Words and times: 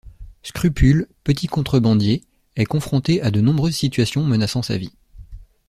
Scrupule, 0.41 1.07
petit 1.23 1.45
contrebandier, 1.45 2.23
est 2.55 2.65
confronté 2.65 3.21
à 3.21 3.29
de 3.29 3.39
nombreuses 3.39 3.75
situations 3.75 4.23
menaçant 4.23 4.63
sa 4.63 4.75
vie. 4.75 4.93